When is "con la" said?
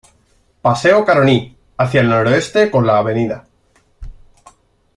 2.71-2.97